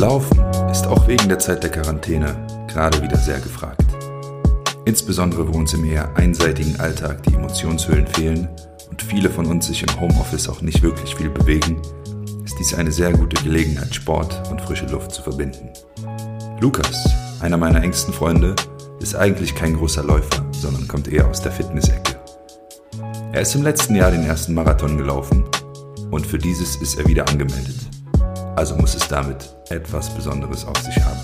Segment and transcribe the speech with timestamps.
[0.00, 0.40] Laufen
[0.70, 2.34] ist auch wegen der Zeit der Quarantäne
[2.68, 3.84] gerade wieder sehr gefragt.
[4.86, 8.48] Insbesondere wo uns im eher einseitigen Alltag die Emotionshöhlen fehlen
[8.88, 11.82] und viele von uns sich im Homeoffice auch nicht wirklich viel bewegen,
[12.46, 15.68] ist dies eine sehr gute Gelegenheit, Sport und frische Luft zu verbinden.
[16.62, 17.06] Lukas,
[17.40, 18.56] einer meiner engsten Freunde,
[19.00, 22.16] ist eigentlich kein großer Läufer, sondern kommt eher aus der Fitness-Ecke.
[23.32, 25.44] Er ist im letzten Jahr den ersten Marathon gelaufen
[26.10, 27.76] und für dieses ist er wieder angemeldet.
[28.56, 31.20] Also muss es damit etwas Besonderes auf sich haben.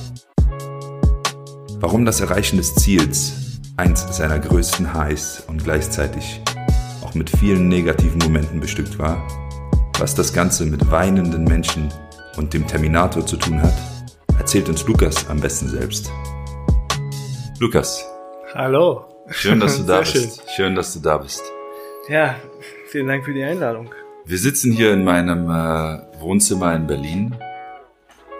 [1.80, 3.32] Warum das Erreichen des Ziels
[3.76, 6.40] eins seiner größten Highs und gleichzeitig
[7.04, 9.22] auch mit vielen negativen Momenten bestückt war,
[9.98, 11.92] was das Ganze mit weinenden Menschen
[12.36, 13.74] und dem Terminator zu tun hat,
[14.38, 16.10] erzählt uns Lukas am besten selbst.
[17.58, 18.04] Lukas.
[18.54, 19.04] Hallo.
[19.30, 20.42] Schön, dass du da Sehr bist.
[20.54, 20.74] Schön.
[20.74, 21.42] dass du da bist.
[22.08, 22.36] Ja,
[22.88, 23.90] vielen Dank für die Einladung.
[24.24, 27.34] Wir sitzen hier in meinem äh, Wohnzimmer in Berlin.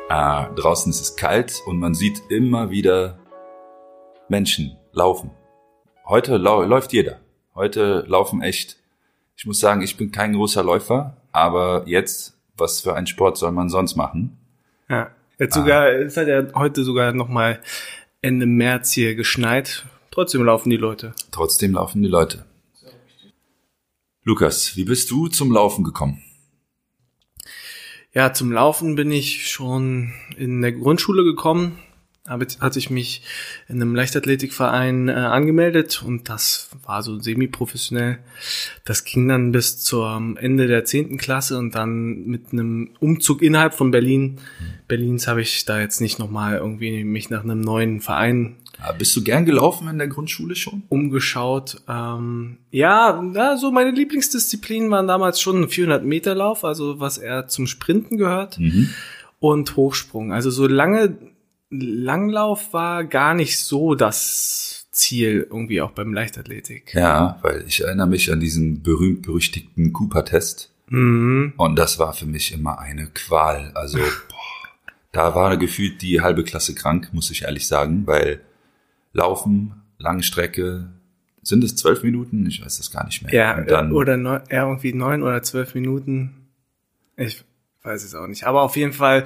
[0.09, 3.19] Äh, draußen ist es kalt und man sieht immer wieder
[4.29, 5.33] Menschen laufen.
[6.05, 7.21] Heute lau läuft jeder.
[7.57, 8.77] Heute laufen echt.
[9.37, 13.51] Ich muss sagen, ich bin kein großer Läufer, aber jetzt, was für einen Sport soll
[13.51, 14.39] man sonst machen?
[14.89, 17.61] Ja, jetzt sogar, es hat ja heute sogar nochmal
[18.23, 19.87] Ende März hier geschneit.
[20.13, 21.15] Trotzdem laufen die Leute.
[21.33, 22.45] Trotzdem laufen die Leute.
[24.23, 26.23] Lukas, wie bist du zum Laufen gekommen?
[28.17, 31.77] Ja, zum Laufen bin ich schon in der Grundschule gekommen.
[32.27, 33.21] Habe, hatte ich mich
[33.69, 38.19] in einem Leichtathletikverein äh, angemeldet und das war so semi-professionell.
[38.87, 43.75] Das ging dann bis zum Ende der zehnten Klasse und dann mit einem Umzug innerhalb
[43.75, 44.41] von Berlin,
[44.89, 48.57] Berlins habe ich da jetzt nicht nochmal irgendwie mich nach einem neuen Verein
[48.99, 50.83] Bist du gern gelaufen in der Grundschule schon?
[50.89, 51.83] umgeschaut.
[51.89, 57.49] Ähm, ja, ja, so meine Lieblingsdisziplinen waren damals schon 400 Meter Lauf, also was eher
[57.49, 58.91] zum Sprinten gehört Mhm.
[59.41, 60.33] und Hochsprung.
[60.33, 61.17] Also so lange
[61.71, 66.95] Langlauf war gar nicht so das Ziel irgendwie auch beim Leichtathletik.
[66.95, 70.71] Ja, weil ich erinnere mich an diesen berühmt-berüchtigten Cooper-Test.
[70.89, 71.55] Mhm.
[71.57, 73.73] Und das war für mich immer eine Qual.
[73.75, 73.99] Also,
[74.29, 78.41] boah, da war gefühlt die halbe Klasse krank, muss ich ehrlich sagen, weil
[79.17, 80.89] Laufen, lange Strecke,
[81.43, 82.47] sind es zwölf Minuten?
[82.47, 83.33] Ich weiß das gar nicht mehr.
[83.33, 86.49] Ja, Und dann, oder neun, ja, irgendwie neun oder zwölf Minuten.
[87.17, 87.45] Ich
[87.83, 88.45] weiß es auch nicht.
[88.45, 89.25] Aber auf jeden Fall,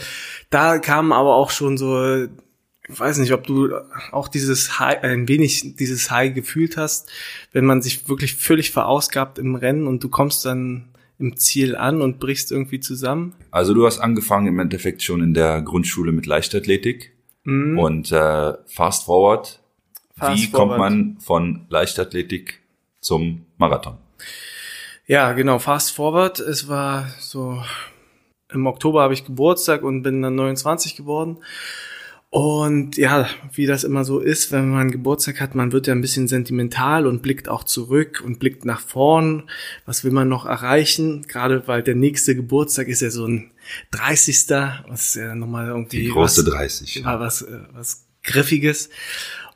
[0.51, 2.25] da kam aber auch schon so,
[2.89, 3.71] ich weiß nicht, ob du
[4.13, 7.11] auch dieses High, ein wenig dieses High gefühlt hast,
[7.53, 12.01] wenn man sich wirklich völlig verausgabt im Rennen und du kommst dann im Ziel an
[12.01, 13.35] und brichst irgendwie zusammen.
[13.51, 17.13] also du hast angefangen im Endeffekt schon in der Grundschule mit Leichtathletik
[17.45, 17.79] Mhm.
[17.79, 19.61] und äh, fast forward.
[20.21, 20.79] Fast Wie kommt forward.
[20.79, 22.61] man von Leichtathletik
[23.01, 23.97] zum Marathon?
[25.07, 26.39] Ja, genau, fast forward.
[26.39, 27.61] Es war so,
[28.53, 31.39] im Oktober habe ich Geburtstag und bin dann 29 geworden.
[32.33, 36.01] Und ja, wie das immer so ist, wenn man Geburtstag hat, man wird ja ein
[36.01, 39.51] bisschen sentimental und blickt auch zurück und blickt nach vorn.
[39.85, 41.27] Was will man noch erreichen?
[41.27, 43.51] Gerade weil der nächste Geburtstag ist ja so ein
[43.91, 44.47] 30.
[44.87, 47.05] Was ist ja nochmal irgendwie Die große was, 30.
[47.05, 48.91] war was, äh, was Griffiges.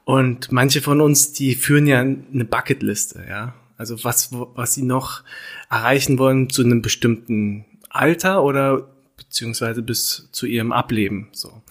[0.05, 3.55] Und manche von uns, die führen ja eine Bucketliste, ja.
[3.77, 5.23] Also was, was sie noch
[5.71, 11.63] erreichen wollen zu einem bestimmten Alter oder beziehungsweise bis zu ihrem Ableben, so.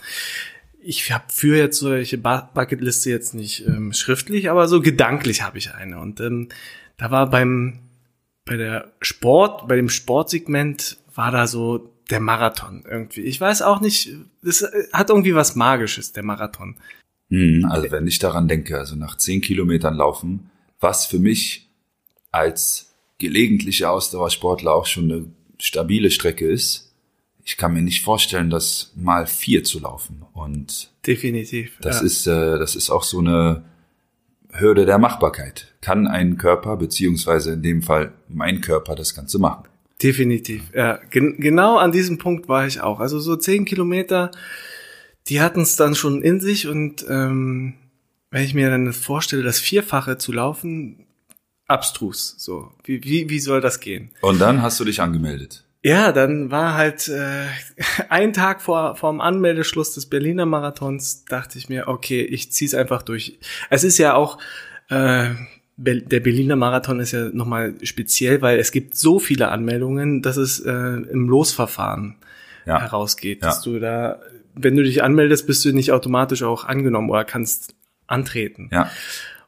[0.85, 5.57] Ich habe für jetzt solche Bu- Bucketliste jetzt nicht ähm, schriftlich, aber so gedanklich habe
[5.57, 6.00] ich eine.
[6.00, 6.50] Und ähm,
[6.97, 7.79] da war beim
[8.45, 13.21] bei der Sport, bei dem Sportsegment war da so der Marathon irgendwie.
[13.21, 14.09] Ich weiß auch nicht,
[14.41, 16.75] das äh, hat irgendwie was Magisches, der Marathon.
[17.33, 21.67] Mhm, also wenn ich daran denke, also nach zehn Kilometern laufen, was für mich
[22.31, 25.25] als gelegentlicher Ausdauersportler auch schon eine
[25.57, 26.94] stabile Strecke ist,
[27.44, 30.21] ich kann mir nicht vorstellen, das mal vier zu laufen.
[30.33, 31.77] Und Definitiv.
[31.81, 32.05] das ja.
[32.05, 33.63] ist, äh, das ist auch so eine
[34.51, 35.73] Hürde der Machbarkeit.
[35.81, 39.63] Kann ein Körper, beziehungsweise in dem Fall mein Körper, das Ganze machen?
[40.03, 41.00] Definitiv, ja.
[41.09, 43.00] Gen genau an diesem Punkt war ich auch.
[43.00, 44.29] Also so zehn Kilometer,
[45.30, 47.74] die hatten es dann schon in sich und ähm,
[48.31, 51.06] wenn ich mir dann vorstelle, das Vierfache zu laufen,
[51.68, 52.36] abstrus.
[52.38, 54.12] So, wie, wie, wie soll das gehen?
[54.22, 55.64] Und dann hast du dich angemeldet.
[55.86, 57.46] Ja, dann war halt äh,
[58.10, 62.74] ein Tag vor vor dem Anmeldeschluss des Berliner Marathons, dachte ich mir, okay, ich zieh's
[62.74, 63.38] einfach durch.
[63.70, 64.38] Es ist ja auch
[64.90, 65.30] äh,
[65.75, 70.60] der Berliner Marathon ist ja nochmal speziell, weil es gibt so viele Anmeldungen, dass es
[70.60, 72.16] äh, im Losverfahren
[72.66, 72.80] Ja.
[72.80, 73.48] herausgeht, Ja.
[73.50, 74.22] dass du da,
[74.55, 77.75] wenn du dich anmeldest, bist du nicht automatisch auch angenommen oder kannst
[78.07, 78.69] antreten.
[78.71, 78.89] Ja.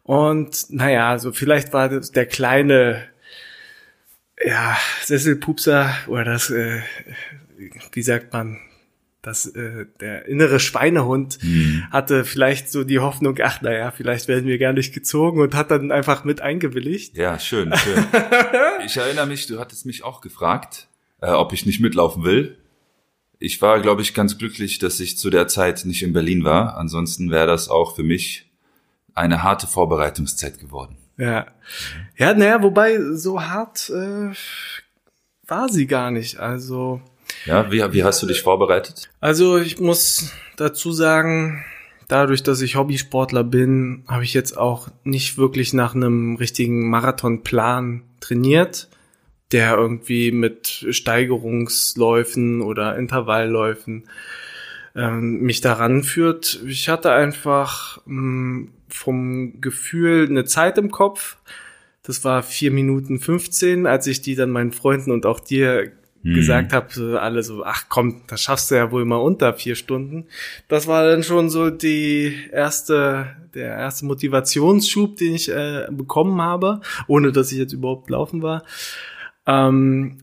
[0.04, 3.04] Und naja, so vielleicht war das der kleine
[4.44, 6.82] ja, Sesselpupser oder das, äh,
[7.92, 8.60] wie sagt man,
[9.22, 11.84] das, äh, der innere Schweinehund Mhm.
[11.90, 15.72] hatte vielleicht so die Hoffnung, ach naja, vielleicht werden wir gar nicht gezogen und hat
[15.72, 17.18] dann einfach mit eingewilligt.
[17.18, 18.06] Ja, schön, schön.
[18.86, 20.88] ich erinnere mich, du hattest mich auch gefragt,
[21.22, 22.58] äh, ob ich nicht mitlaufen will.
[23.40, 26.78] Ich war, glaube ich, ganz glücklich, dass ich zu der Zeit nicht in Berlin war.
[26.78, 28.50] Ansonsten wäre das auch für mich
[29.14, 30.98] eine harte Vorbereitungszeit geworden.
[31.18, 31.48] Ja.
[32.18, 34.32] Ja, naja, wobei so hart äh,
[35.48, 36.40] war sie gar nicht.
[36.40, 37.02] Also,
[37.46, 39.10] Ja, wie, wie hast du dich vorbereitet?
[39.22, 41.64] also ich muss dazu sagen,
[42.08, 48.04] dadurch, dass ich Hobbysportler bin, habe ich jetzt auch nicht wirklich nach einem richtigen Marathonplan
[48.20, 48.90] trainiert,
[49.56, 54.04] der irgendwie mit Steigerungsläufen oder Intervallläufen
[54.94, 56.60] ähm, mich daran führt.
[56.68, 61.38] Ich hatte einfach mh, vom Gefühl eine Zeit im Kopf.
[62.04, 65.94] Das war vier Minuten 15, als ich die dann meinen Freunden und auch dir
[66.34, 70.26] gesagt habe, alle so, ach komm, das schaffst du ja wohl mal unter vier Stunden.
[70.68, 76.82] Das war dann schon so die erste, der erste Motivationsschub, den ich äh, bekommen habe,
[77.08, 78.64] ohne dass ich jetzt überhaupt laufen war.
[79.46, 80.18] Ähm,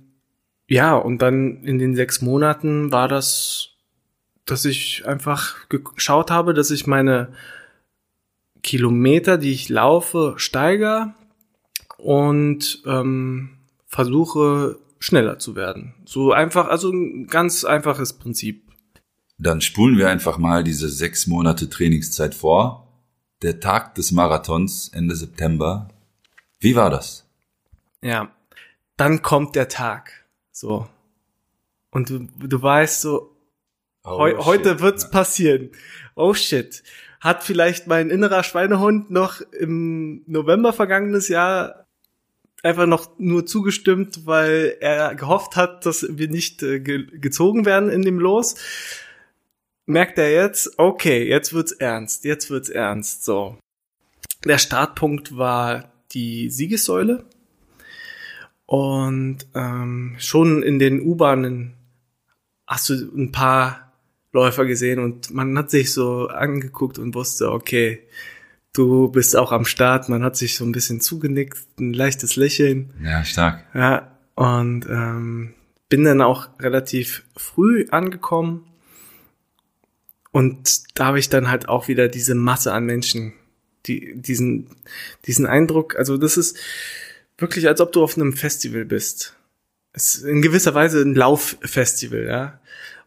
[0.68, 3.70] ja, und dann in den sechs Monaten war das,
[4.46, 7.32] dass ich einfach geschaut habe, dass ich meine
[8.62, 11.14] Kilometer, die ich laufe, steigere
[11.98, 15.94] und ähm, versuche schneller zu werden.
[16.04, 18.70] So einfach, also ein ganz einfaches Prinzip.
[19.38, 22.88] Dann spulen wir einfach mal diese sechs Monate Trainingszeit vor.
[23.42, 25.88] Der Tag des Marathons, Ende September.
[26.60, 27.26] Wie war das?
[28.00, 28.30] Ja.
[29.02, 30.12] Dann kommt der Tag.
[30.52, 30.86] So.
[31.90, 33.34] Und du, du weißt so,
[34.06, 34.80] heu, Oh, heute shit.
[34.80, 35.70] wird's passieren.
[36.14, 36.84] Oh shit.
[37.20, 41.88] Hat vielleicht mein innerer Schweinehund noch im November vergangenes Jahr
[42.62, 47.90] einfach noch nur zugestimmt, weil er gehofft hat, dass wir nicht äh, ge gezogen werden
[47.90, 48.54] in dem Los.
[49.84, 53.58] Merkt er jetzt, okay, jetzt wird's ernst, jetzt wird's ernst, so.
[54.44, 57.24] Der Startpunkt war die Siegessäule.
[58.72, 61.74] Und ähm, schon in den U-Bahnen
[62.66, 63.92] hast du ein paar
[64.32, 68.00] Läufer gesehen und man hat sich so angeguckt und wusste, okay,
[68.72, 70.08] du bist auch am Start.
[70.08, 72.94] Man hat sich so ein bisschen zugenickt, ein leichtes Lächeln.
[73.04, 73.62] Ja, stark.
[73.74, 75.52] Ja, und ähm,
[75.90, 78.64] bin dann auch relativ früh angekommen.
[80.30, 83.34] Und da habe ich dann halt auch wieder diese Masse an Menschen,
[83.84, 84.68] die, diesen,
[85.26, 86.56] diesen Eindruck, also das ist
[87.42, 89.36] wirklich, als ob du auf einem Festival bist.
[89.92, 92.60] Es ist in gewisser Weise ein Lauffestival, ja.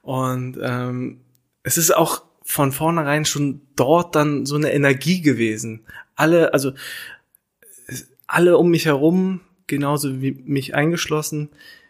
[0.04, 1.22] Und ähm,
[1.64, 5.84] es ist auch von vornherein schon dort dann so eine Energie gewesen.
[6.16, 6.74] Alle, also
[8.28, 11.50] alle um mich herum, genauso wie mich eingeschlossen,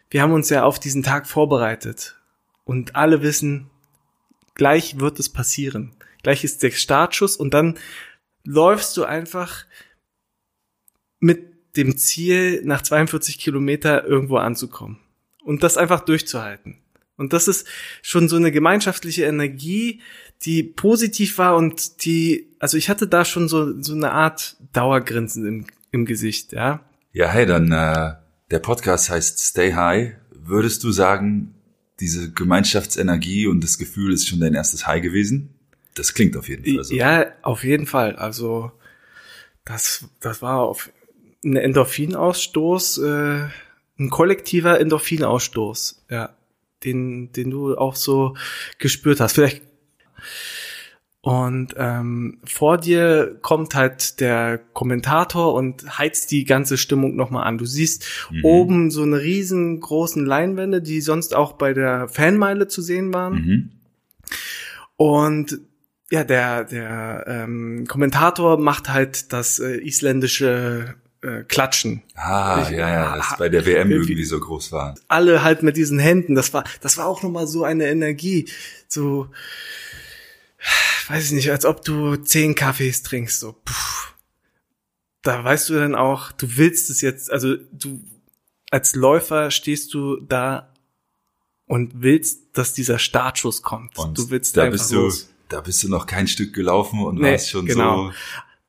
[0.10, 2.16] wir haben uns ja auf diesen Tag vorbereitet.
[2.64, 3.70] Und alle wissen,
[4.54, 5.94] gleich wird es passieren.
[6.24, 7.78] Gleich ist der Startschuss und dann
[8.46, 9.66] läufst du einfach
[11.20, 15.00] mit dem Ziel, nach 42 Kilometer irgendwo anzukommen.
[15.44, 16.78] Und das einfach durchzuhalten.
[17.18, 17.68] Und das ist
[18.02, 20.02] schon so eine gemeinschaftliche Energie,
[20.42, 25.46] die positiv war und die, also ich hatte da schon so, so eine Art Dauergrinsen
[25.46, 26.82] im, im Gesicht, ja.
[27.14, 28.16] Ja, hey, dann äh,
[28.52, 30.16] der Podcast heißt Stay High.
[30.32, 31.56] Würdest du sagen,
[32.02, 35.56] diese Gemeinschaftsenergie und das Gefühl ist schon dein erstes High gewesen?
[35.94, 36.94] Das klingt auf jeden Fall so.
[36.94, 38.18] Ja, auf jeden Fall.
[38.18, 38.72] Also
[39.64, 40.92] das, das war auf
[41.46, 43.48] ein Endorphinausstoß, äh,
[44.00, 46.36] ein kollektiver Endorphinausstoß, ja,
[46.84, 48.36] den, den du auch so
[48.80, 49.34] gespürt hast.
[49.34, 49.62] Vielleicht
[51.22, 57.58] und ähm, vor dir kommt halt der Kommentator und heizt die ganze Stimmung nochmal an.
[57.58, 58.46] Du siehst Mhm.
[58.46, 63.34] oben so eine riesengroßen Leinwände, die sonst auch bei der Fanmeile zu sehen waren.
[63.34, 63.72] Mhm.
[64.98, 65.60] Und
[66.12, 70.94] ja, der, der ähm, Kommentator macht halt das äh, isländische
[71.26, 72.04] äh, Klatschen.
[72.16, 74.96] Ah, Ich- ja, ja, das bei der WM Irgendwie- irgendwie so groß war.
[75.08, 76.36] Alle halt mit diesen Händen.
[76.36, 78.50] Das war, das war auch nochmal so eine Energie.
[78.88, 79.28] So,
[81.08, 83.40] weiß ich nicht, als ob du zehn Kaffees trinkst.
[83.40, 83.74] So, puh.
[85.22, 88.04] Da weißt du dann auch, du willst es jetzt, also du
[88.72, 90.72] als Läufer stehst du da
[91.66, 93.98] und willst, dass dieser Startschuss kommt.
[93.98, 95.30] Und du willst da bist du, los.
[95.50, 98.10] da bist du noch kein Stück gelaufen und Nee, warst schon genau.
[98.10, 98.14] so,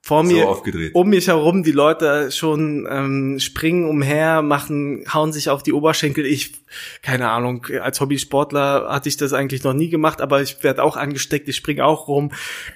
[0.06, 0.94] vor so mir aufgedreht.
[0.94, 6.24] um mich herum die Leute schon ähm, springen umher, machen, hauen sich auf die Oberschenkel.
[6.24, 6.52] Ich,
[7.02, 10.96] keine Ahnung, als Hobbysportler hatte ich das eigentlich noch nie gemacht, aber ich werde auch
[10.96, 12.30] angesteckt, ich spring auch rum,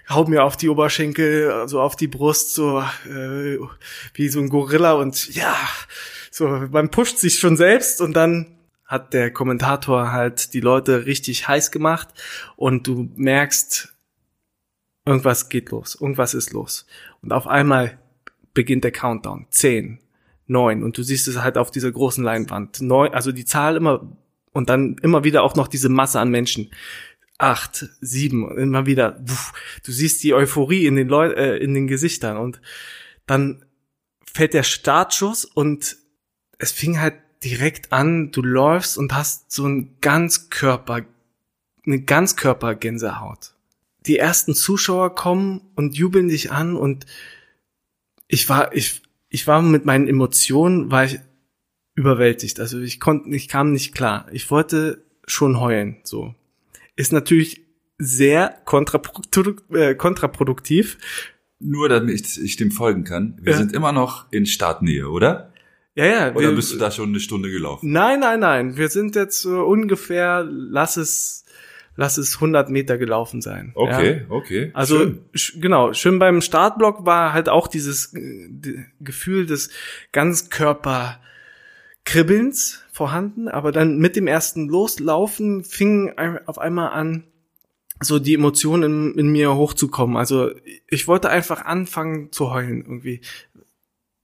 [0.09, 3.59] hau mir auf die Oberschenkel, also auf die Brust, so äh,
[4.15, 5.55] wie so ein Gorilla und ja,
[6.33, 11.47] so man pusht sich schon selbst und dann hat der Kommentator halt die Leute richtig
[11.47, 12.09] heiß gemacht
[12.57, 13.95] und du merkst,
[15.11, 16.87] irgendwas geht los, irgendwas ist los.
[17.21, 17.99] Und auf einmal
[18.55, 19.47] beginnt der Countdown.
[19.51, 19.99] Zehn,
[20.47, 22.81] neun und du siehst es halt auf dieser großen Leinwand.
[22.81, 24.17] Neun, also die Zahl immer
[24.53, 26.71] und dann immer wieder auch noch diese Masse an Menschen.
[27.39, 29.21] Acht, sieben, immer wieder.
[29.85, 32.61] Du siehst die Euphorie in den Leuten, äh, in den Gesichtern und
[33.27, 33.65] dann
[34.33, 35.97] fällt der Startschuss und
[36.59, 41.03] es fing halt direkt an, du läufst und hast so ein Ganzkörper,
[41.85, 43.55] eine Ganzkörpergänsehaut.
[44.07, 47.07] Die ersten Zuschauer kommen und jubeln dich an und
[48.29, 51.21] ich war, ich, ich war mit meinen Emotionen, war ich
[51.95, 52.61] überwältigt.
[52.61, 54.27] Also ich konnte, ich kam nicht klar.
[54.33, 56.35] Ich wollte schon heulen, so.
[56.97, 57.63] Ist natürlich
[57.99, 60.99] sehr kontraproduktiv, äh, kontraproduktiv.
[61.59, 63.39] Nur damit ich dem folgen kann.
[63.43, 63.59] Wir ja.
[63.59, 65.53] sind immer noch in Startnähe, oder?
[65.95, 66.35] Ja, ja.
[66.35, 67.93] Oder wir, bist du da schon eine Stunde gelaufen?
[67.93, 68.77] Nein, nein, nein.
[68.77, 71.45] Wir sind jetzt so ungefähr, lass es,
[72.01, 73.73] lass es 100 Meter gelaufen sein.
[73.75, 74.31] Okay, ja.
[74.31, 74.71] okay.
[74.73, 75.19] Also schön.
[75.35, 78.49] Sch genau, schön beim Startblock war halt auch dieses äh,
[79.01, 79.69] Gefühl des
[80.13, 86.15] Ganzkörper-Kribbelns vorhanden, aber dann mit dem ersten Loslaufen fing
[86.47, 87.25] auf einmal an,
[88.03, 90.17] so die Emotionen in, in mir hochzukommen.
[90.17, 90.53] Also
[90.89, 93.21] ich wollte einfach anfangen zu heulen irgendwie,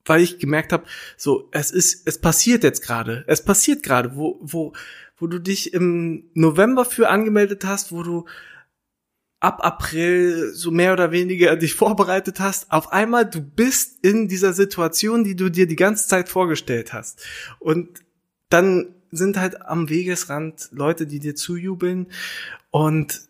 [0.06, 0.84] weil ich gemerkt habe,
[1.18, 4.72] so es ist, es passiert jetzt gerade, es passiert gerade, wo wo
[5.16, 8.26] wo du dich im November für angemeldet hast, wo du
[9.40, 14.52] ab April so mehr oder weniger dich vorbereitet hast, auf einmal du bist in dieser
[14.52, 17.24] Situation, die du dir die ganze Zeit vorgestellt hast.
[17.58, 18.00] Und
[18.48, 22.08] dann sind halt am Wegesrand Leute, die dir zujubeln
[22.70, 23.22] und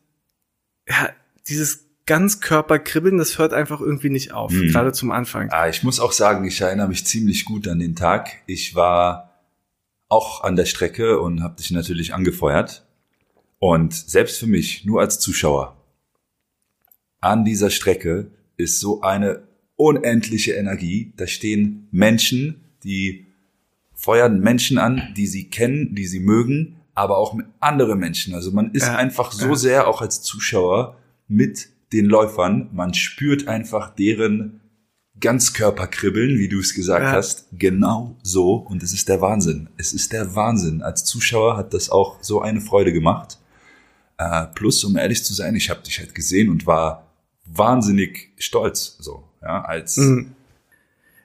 [0.88, 1.11] ja,
[1.49, 4.69] dieses Ganzkörperkribbeln, das hört einfach irgendwie nicht auf, hm.
[4.69, 5.50] gerade zum Anfang.
[5.50, 8.31] Ah, ich muss auch sagen, ich erinnere mich ziemlich gut an den Tag.
[8.47, 9.25] Ich war
[10.09, 12.87] auch an der Strecke und habe dich natürlich angefeuert.
[13.59, 15.77] Und selbst für mich, nur als Zuschauer,
[17.21, 19.43] an dieser Strecke ist so eine
[19.77, 21.13] unendliche Energie.
[21.17, 23.27] Da stehen Menschen, die
[23.95, 28.35] feuern Menschen an, die sie kennen, die sie mögen, aber auch mit anderen Menschen.
[28.35, 29.55] Also man ist ja, einfach so ja.
[29.55, 30.97] sehr auch als Zuschauer
[31.29, 32.71] mit den Läufern.
[32.73, 34.61] Man spürt einfach deren
[35.21, 37.13] Ganzkörperkribbeln, wie du es gesagt ja.
[37.13, 37.47] hast.
[37.53, 38.55] Genau so.
[38.55, 39.69] Und es ist der Wahnsinn.
[39.77, 40.83] Es ist der Wahnsinn.
[40.83, 43.39] Als Zuschauer hat das auch so eine Freude gemacht.
[44.19, 47.07] Äh, plus, um ehrlich zu sein, ich habe dich halt gesehen und war
[47.45, 48.97] wahnsinnig stolz.
[49.01, 50.33] So, ja, als mhm.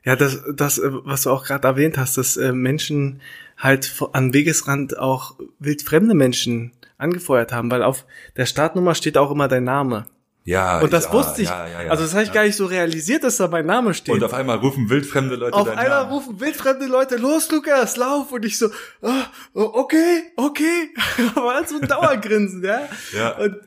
[0.03, 3.21] Ja, das, das, äh, was du auch gerade erwähnt hast, dass äh, Menschen
[3.57, 8.05] halt an Wegesrand auch wildfremde Menschen angefeuert haben, weil auf
[8.37, 10.05] der Startnummer steht auch immer dein Name.
[10.43, 11.49] Ja, und das ich, wusste ich.
[11.49, 13.93] Ja, ja, ja, also das habe ich gar nicht so realisiert, dass da mein Name
[13.93, 14.15] steht.
[14.15, 16.11] Und auf einmal rufen wildfremde Leute Auf einmal Namen.
[16.11, 18.31] rufen wildfremde Leute, los Lukas, lauf.
[18.31, 18.69] Und ich so,
[19.01, 19.11] oh,
[19.53, 20.89] okay, okay.
[21.35, 22.89] Aber so ein Dauergrinsen, ja.
[23.15, 23.37] ja.
[23.37, 23.57] Und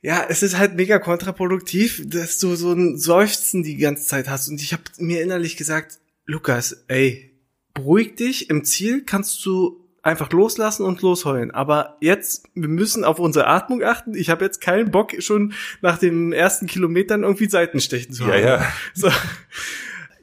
[0.00, 4.48] ja, es ist halt mega kontraproduktiv, dass du so ein Seufzen die ganze Zeit hast.
[4.48, 7.32] Und ich habe mir innerlich gesagt, Lukas, ey,
[7.74, 11.52] beruhig dich, im Ziel kannst du einfach loslassen und losheulen.
[11.52, 14.14] Aber jetzt, wir müssen auf unsere Atmung achten.
[14.14, 18.32] Ich habe jetzt keinen Bock, schon nach den ersten Kilometern irgendwie Seitenstechen zu haben.
[18.32, 18.72] Ja, ja.
[18.94, 19.08] So.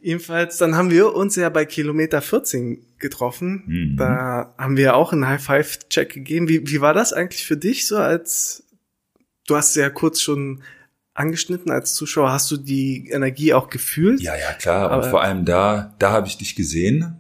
[0.02, 3.64] Jedenfalls, dann haben wir uns ja bei Kilometer 14 getroffen.
[3.66, 3.98] Mhm.
[3.98, 6.48] Da haben wir auch einen High-Five-Check gegeben.
[6.48, 8.64] Wie, wie war das eigentlich für dich so als,
[9.48, 10.62] du hast ja kurz schon
[11.14, 12.32] angeschnitten als Zuschauer.
[12.32, 14.22] Hast du die Energie auch gefühlt?
[14.22, 14.90] Ja, ja, klar.
[14.90, 17.19] Aber und vor allem da, da habe ich dich gesehen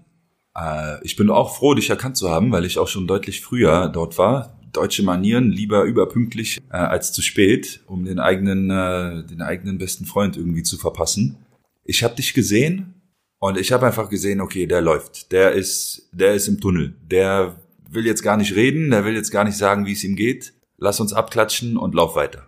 [0.59, 3.89] äh, ich bin auch froh, dich erkannt zu haben, weil ich auch schon deutlich früher
[3.89, 4.59] dort war.
[4.71, 10.05] Deutsche Manieren, lieber überpünktlich äh, als zu spät, um den eigenen, äh, den eigenen besten
[10.05, 11.37] Freund irgendwie zu verpassen.
[11.83, 12.93] Ich habe dich gesehen
[13.39, 17.55] und ich habe einfach gesehen, okay, der läuft, der ist, der ist im Tunnel, der
[17.89, 20.53] will jetzt gar nicht reden, der will jetzt gar nicht sagen, wie es ihm geht.
[20.77, 22.47] Lass uns abklatschen und lauf weiter.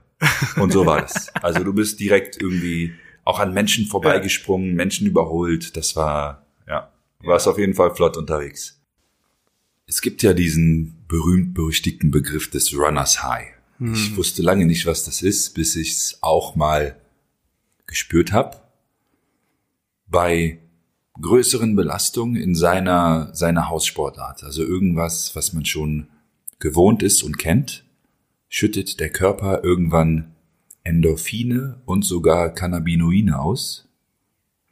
[0.58, 1.32] Und so war das.
[1.42, 5.76] Also du bist direkt irgendwie auch an Menschen vorbeigesprungen, Menschen überholt.
[5.76, 6.41] Das war
[7.28, 8.80] warst auf jeden Fall flott unterwegs.
[9.88, 13.48] Es gibt ja diesen berühmt-berüchtigten Begriff des Runners High.
[13.78, 13.94] Hm.
[13.94, 16.96] Ich wusste lange nicht, was das ist, bis ich es auch mal
[17.88, 18.62] gespürt habe.
[20.08, 20.60] Bei
[21.20, 26.08] größeren Belastungen in seiner, seiner Haussportart, also irgendwas, was man schon
[26.60, 27.84] gewohnt ist und kennt,
[28.48, 30.36] schüttet der Körper irgendwann
[30.84, 33.88] Endorphine und sogar Cannabinoide aus.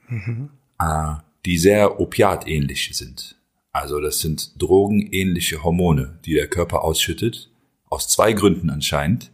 [0.07, 0.49] Mhm.
[0.77, 3.35] Ah, die sehr opiatähnlich sind.
[3.71, 7.49] Also das sind drogenähnliche Hormone, die der Körper ausschüttet,
[7.89, 9.31] aus zwei Gründen anscheinend.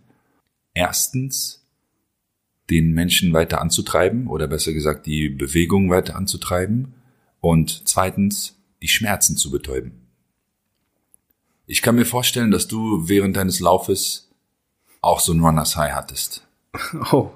[0.74, 1.66] Erstens,
[2.70, 6.96] den Menschen weiter anzutreiben oder besser gesagt die Bewegung weiter anzutreiben
[7.40, 10.06] und zweitens, die Schmerzen zu betäuben.
[11.68, 14.30] Ich kann mir vorstellen, dass du während deines Laufes
[15.02, 16.42] auch so ein Runners High hattest.
[17.12, 17.32] Oh,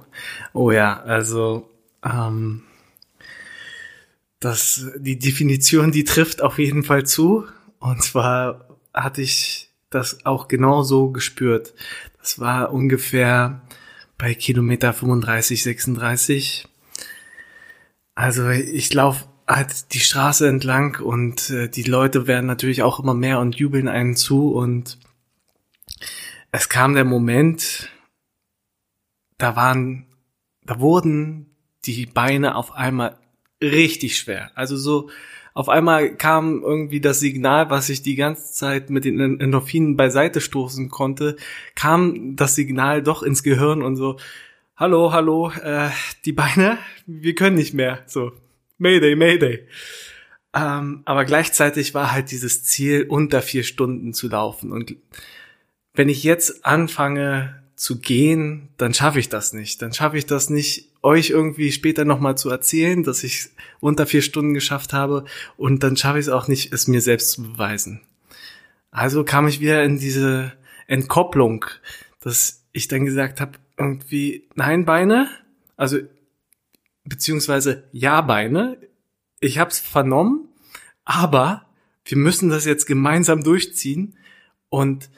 [0.53, 1.69] oh ja, also
[2.03, 2.63] ähm,
[4.39, 7.45] das, die Definition, die trifft auf jeden Fall zu.
[7.79, 11.73] Und zwar hatte ich das auch genau so gespürt.
[12.19, 13.61] Das war ungefähr
[14.17, 16.67] bei Kilometer 35, 36.
[18.15, 23.13] Also ich laufe halt die Straße entlang und äh, die Leute werden natürlich auch immer
[23.13, 24.99] mehr und jubeln einen zu und
[26.51, 27.89] es kam der Moment,
[29.37, 30.05] da waren,
[30.63, 31.55] da wurden
[31.85, 33.17] die Beine auf einmal
[33.61, 34.51] richtig schwer.
[34.55, 35.09] Also so,
[35.53, 40.41] auf einmal kam irgendwie das Signal, was ich die ganze Zeit mit den Endorphinen beiseite
[40.41, 41.35] stoßen konnte,
[41.75, 44.17] kam das Signal doch ins Gehirn und so,
[44.77, 45.89] hallo, hallo, äh,
[46.25, 48.03] die Beine, wir können nicht mehr.
[48.07, 48.31] So,
[48.77, 49.67] Mayday, Mayday.
[50.53, 54.71] Ähm, aber gleichzeitig war halt dieses Ziel, unter vier Stunden zu laufen.
[54.71, 54.95] Und
[55.93, 59.81] wenn ich jetzt anfange zu gehen, dann schaffe ich das nicht.
[59.81, 64.21] Dann schaffe ich das nicht, euch irgendwie später nochmal zu erzählen, dass ich unter vier
[64.21, 65.25] Stunden geschafft habe.
[65.57, 68.01] Und dann schaffe ich es auch nicht, es mir selbst zu beweisen.
[68.91, 70.53] Also kam ich wieder in diese
[70.87, 71.65] Entkopplung,
[72.21, 75.29] dass ich dann gesagt habe, irgendwie, nein, Beine,
[75.77, 75.99] also
[77.05, 78.77] beziehungsweise ja, Beine,
[79.39, 80.49] ich hab's vernommen,
[81.05, 81.65] aber
[82.05, 84.17] wir müssen das jetzt gemeinsam durchziehen.
[84.69, 85.09] Und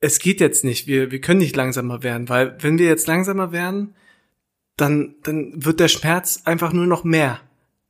[0.00, 3.52] es geht jetzt nicht, wir, wir können nicht langsamer werden, weil wenn wir jetzt langsamer
[3.52, 3.94] werden,
[4.80, 7.40] dann, dann wird der Schmerz einfach nur noch mehr.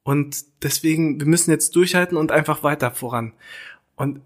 [0.03, 3.33] Und deswegen, wir müssen jetzt durchhalten und einfach weiter voran.
[3.97, 4.21] Und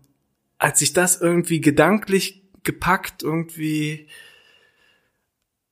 [0.58, 4.08] als ich das irgendwie gedanklich gepackt, irgendwie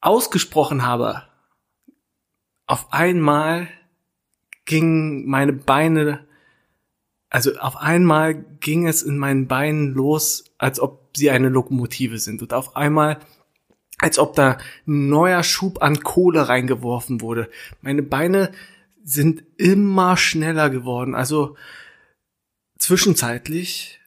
[0.01, 1.23] ausgesprochen habe,
[2.67, 3.69] auf einmal
[4.65, 6.27] gingen meine Beine,
[7.31, 12.43] also auf einmal ging es in meinen Beinen los, als ob sie eine Lokomotive sind.
[12.43, 13.19] Und auf einmal,
[14.03, 17.49] als ob da ein neuer Schub an Kohle reingeworfen wurde.
[17.83, 18.51] Meine Beine
[19.05, 21.15] sind immer schneller geworden.
[21.15, 21.57] Also
[22.79, 24.01] zwischenzeitlich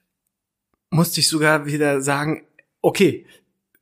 [0.89, 2.45] musste ich sogar wieder sagen,
[2.81, 3.25] okay,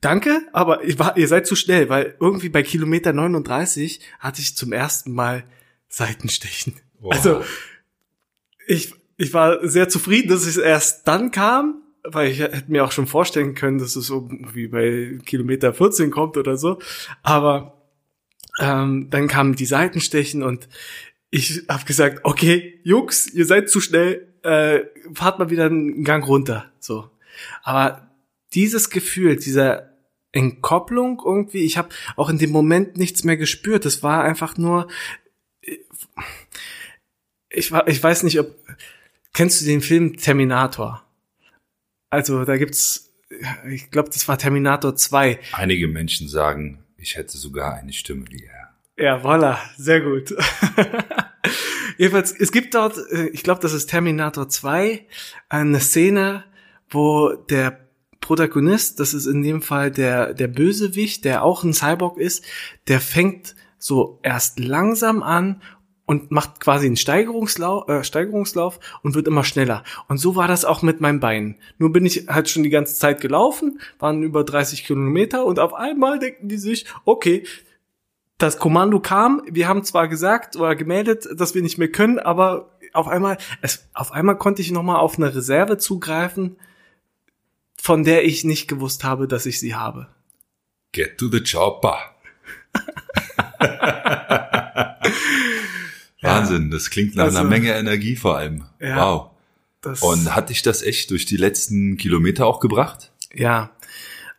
[0.02, 4.72] danke, aber war, ihr seid zu schnell, weil irgendwie bei Kilometer 39 hatte ich zum
[4.72, 5.44] ersten Mal
[5.90, 6.76] Seitenstechen.
[7.00, 7.14] Wow.
[7.14, 7.44] Also
[8.68, 12.92] ich, ich war sehr zufrieden, dass es erst dann kam, weil ich hätte mir auch
[12.92, 16.80] schon vorstellen können, dass es so wie bei Kilometer 14 kommt oder so.
[17.22, 17.82] Aber
[18.60, 20.68] ähm, dann kamen die Seitenstechen und
[21.30, 24.82] ich habe gesagt, okay, Jux, ihr seid zu schnell, äh,
[25.14, 26.72] fahrt mal wieder einen Gang runter.
[26.80, 27.10] So.
[27.64, 28.12] Aber
[28.54, 29.94] dieses Gefühl, dieser
[30.34, 31.60] Entkopplung irgendwie.
[31.60, 33.86] Ich habe auch in dem Moment nichts mehr gespürt.
[33.86, 34.88] Es war einfach nur.
[37.50, 38.54] Ich, war, ich weiß nicht, ob.
[39.34, 41.04] Kennst du den Film Terminator?
[42.14, 43.12] Also da gibt's.
[43.68, 45.40] Ich glaube, das war Terminator 2.
[45.54, 49.04] Einige Menschen sagen, ich hätte sogar eine Stimme wie er.
[49.04, 50.36] Ja, voilà, sehr gut.
[51.98, 55.08] Jedenfalls, es gibt dort, äh, ich glaube, das ist Terminator 2,
[55.50, 56.44] eine Szene,
[56.88, 57.88] wo der
[58.22, 62.46] Protagonist, das ist in dem Fall der, der Bösewicht, der auch ein Cyborg ist,
[62.88, 65.64] der fängt so erst langsam an
[66.06, 69.84] und macht quasi einen Steigerungslauf, äh, Steigerungslauf und wird immer schneller.
[70.08, 71.56] Und so war das auch mit meinen Beinen.
[71.78, 75.74] Nur bin ich halt schon die ganze Zeit gelaufen, waren über 30 Kilometer und auf
[75.74, 77.46] einmal denken die sich, okay,
[78.38, 82.72] das Kommando kam, wir haben zwar gesagt oder gemeldet, dass wir nicht mehr können, aber
[82.92, 86.58] auf einmal, es, auf einmal konnte ich nochmal auf eine Reserve zugreifen,
[87.82, 90.08] von der ich nicht gewusst habe, dass ich sie habe.
[90.92, 91.98] Get to the chopper.
[96.36, 98.64] Wahnsinn, das klingt nach also, einer Menge Energie vor allem.
[98.80, 99.30] Ja, wow.
[100.02, 103.12] Und hat dich das echt durch die letzten Kilometer auch gebracht?
[103.34, 103.72] Ja,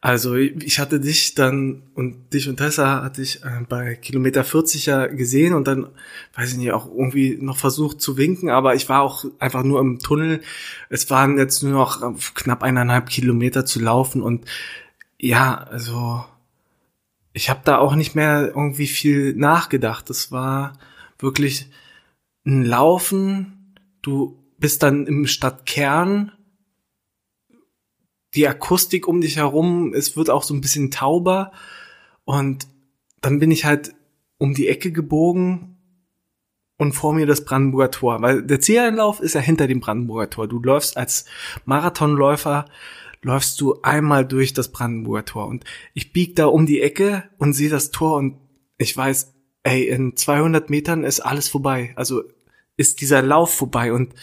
[0.04, 4.84] also ich hatte dich dann und dich und Tessa hatte ich äh, bei Kilometer 40
[4.84, 5.86] ja gesehen und dann,
[6.34, 9.80] weiß ich nicht, auch irgendwie noch versucht zu winken, aber ich war auch einfach nur
[9.80, 10.42] im Tunnel.
[10.90, 14.44] Es waren jetzt nur noch äh, knapp eineinhalb Kilometer zu laufen und
[15.18, 16.22] ja, also
[17.32, 20.10] ich habe da auch nicht mehr irgendwie viel nachgedacht.
[20.10, 20.74] Das war
[21.18, 21.70] wirklich
[22.44, 23.74] Laufen.
[24.02, 26.32] Du bist dann im Stadtkern
[28.34, 31.52] die Akustik um dich herum, es wird auch so ein bisschen tauber
[32.24, 32.66] und
[33.20, 33.94] dann bin ich halt
[34.38, 35.76] um die Ecke gebogen
[36.76, 40.48] und vor mir das Brandenburger Tor, weil der Zieleinlauf ist ja hinter dem Brandenburger Tor.
[40.48, 41.26] Du läufst als
[41.64, 42.66] Marathonläufer
[43.22, 47.54] läufst du einmal durch das Brandenburger Tor und ich bieg da um die Ecke und
[47.54, 48.36] sehe das Tor und
[48.76, 51.94] ich weiß, ey, in 200 Metern ist alles vorbei.
[51.96, 52.24] Also
[52.76, 54.14] ist dieser Lauf vorbei und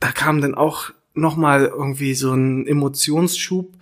[0.00, 3.76] da kam dann auch nochmal irgendwie so ein Emotionsschub,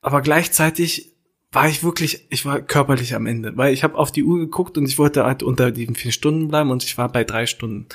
[0.00, 1.12] aber gleichzeitig
[1.52, 4.78] war ich wirklich, ich war körperlich am Ende, weil ich habe auf die Uhr geguckt
[4.78, 7.86] und ich wollte halt unter den vier Stunden bleiben und ich war bei drei Stunden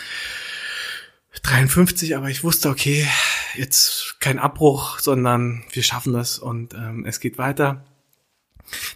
[1.42, 3.08] 53, aber ich wusste, okay,
[3.56, 7.86] jetzt kein Abbruch, sondern wir schaffen das und ähm, es geht weiter.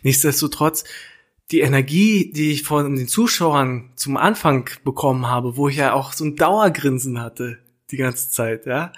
[0.04, 0.84] Nichtsdestotrotz,
[1.52, 6.14] die Energie, die ich von den Zuschauern zum Anfang bekommen habe, wo ich ja auch
[6.14, 7.60] so ein Dauergrinsen hatte
[7.92, 8.94] die ganze Zeit, ja,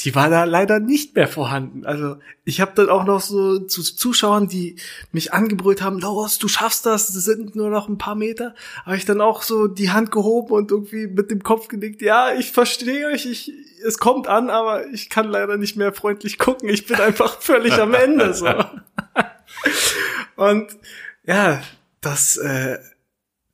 [0.00, 1.84] die war da leider nicht mehr vorhanden.
[1.86, 4.76] Also ich habe dann auch noch so zu Zuschauern, die
[5.12, 8.96] mich angebrüllt haben, los, du schaffst das, das sind nur noch ein paar Meter, habe
[8.96, 12.50] ich dann auch so die Hand gehoben und irgendwie mit dem Kopf genickt, ja, ich
[12.50, 13.52] verstehe euch, ich,
[13.86, 17.74] es kommt an, aber ich kann leider nicht mehr freundlich gucken, ich bin einfach völlig
[17.74, 18.34] am Ende.
[18.34, 18.46] So.
[20.36, 20.76] und
[21.24, 21.62] ja,
[22.00, 22.78] das, äh,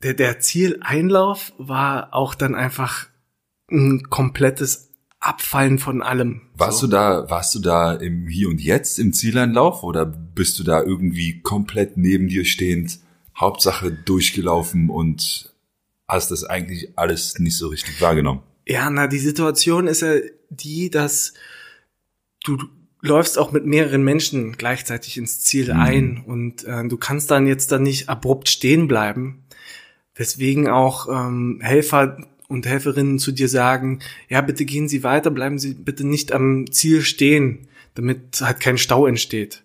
[0.03, 3.09] der, der Zieleinlauf war auch dann einfach
[3.71, 4.89] ein komplettes
[5.21, 6.43] Abfallen von allem.
[6.55, 6.87] Warst so.
[6.87, 10.83] du da, warst du da im Hier und Jetzt im Zieleinlauf oder bist du da
[10.83, 13.01] irgendwie komplett neben dir stehend,
[13.37, 15.53] Hauptsache durchgelaufen und
[16.07, 18.43] hast das eigentlich alles nicht so richtig wahrgenommen?
[18.67, 20.15] Ja, na, die Situation ist ja
[20.51, 21.35] die, dass
[22.45, 22.59] du
[23.01, 25.81] läufst auch mit mehreren Menschen gleichzeitig ins Ziel mhm.
[25.81, 29.45] ein und äh, du kannst dann jetzt dann nicht abrupt stehen bleiben.
[30.15, 35.59] Weswegen auch ähm, Helfer und Helferinnen zu dir sagen, ja, bitte gehen Sie weiter, bleiben
[35.59, 39.63] Sie bitte nicht am Ziel stehen, damit halt kein Stau entsteht.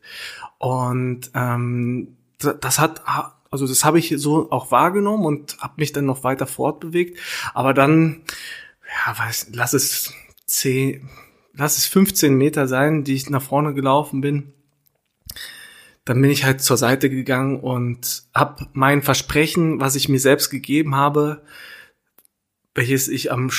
[0.60, 3.04] Und ähm, das hat,
[3.50, 7.20] also das habe ich so auch wahrgenommen und habe mich dann noch weiter fortbewegt.
[7.54, 8.22] Aber dann,
[9.08, 10.14] ja, weiß, lass es
[10.46, 11.10] zehn,
[11.54, 14.54] lass es 15 Meter sein, die ich nach vorne gelaufen bin.
[16.06, 20.50] Dann bin ich halt zur Seite gegangen und habe mein Versprechen, was ich mir selbst
[20.50, 21.44] gegeben habe,
[22.76, 23.50] welches ich am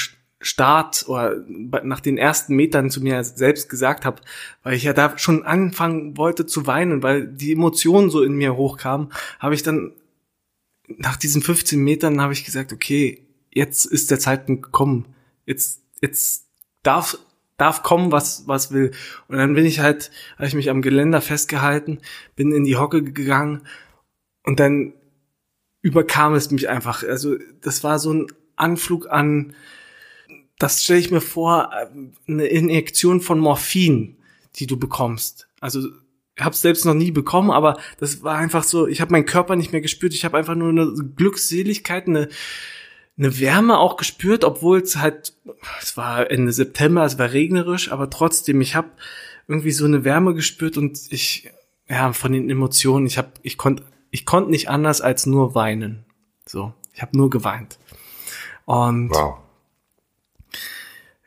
[0.41, 4.21] Start oder nach den ersten Metern zu mir selbst gesagt habe,
[4.63, 8.57] weil ich ja da schon anfangen wollte zu weinen, weil die Emotionen so in mir
[8.57, 9.93] hochkamen, habe ich dann
[10.87, 15.07] nach diesen 15 Metern habe ich gesagt, okay, jetzt ist der Zeitpunkt gekommen.
[15.47, 16.47] Jetzt, jetzt
[16.83, 17.19] darf,
[17.57, 18.93] darf kommen, was, was will.
[19.29, 22.01] Und dann bin ich halt, habe ich mich am Geländer festgehalten,
[22.37, 23.63] bin in die Hocke gegangen
[24.43, 24.93] und dann
[25.83, 27.03] überkam es mich einfach.
[27.05, 29.55] Also, das war so ein Anflug an,
[30.59, 31.71] das stelle ich mir vor,
[32.29, 34.17] eine Injektion von Morphin,
[34.57, 35.49] die du bekommst.
[35.61, 35.89] Also
[36.39, 39.57] habe es selbst noch nie bekommen, aber das war einfach so, ich habe meinen Körper
[39.57, 42.29] nicht mehr gespürt, ich habe einfach nur eine Glückseligkeit, eine,
[43.17, 45.35] eine Wärme auch gespürt, obwohl es halt,
[45.81, 48.89] es war Ende September, es war regnerisch, aber trotzdem, ich habe
[49.47, 51.51] irgendwie so eine Wärme gespürt und ich,
[51.89, 56.05] ja, von den Emotionen, ich habe, ich konnte, ich konnte nicht anders als nur weinen.
[56.47, 57.79] So, ich habe nur geweint.
[58.65, 59.39] Und wow.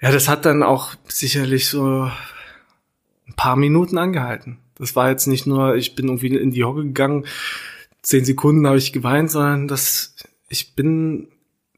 [0.02, 2.12] ja, das hat dann auch sicherlich so
[3.28, 4.60] ein paar Minuten angehalten.
[4.78, 7.26] Das war jetzt nicht nur, ich bin irgendwie in die Hocke gegangen,
[8.02, 10.16] zehn Sekunden habe ich geweint, sondern das,
[10.50, 11.30] ich bin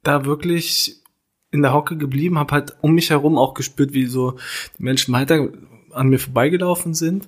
[0.03, 1.01] da wirklich
[1.51, 4.37] in der Hocke geblieben, habe halt um mich herum auch gespürt, wie so
[4.77, 5.49] die Menschen weiter
[5.91, 7.27] an mir vorbeigelaufen sind.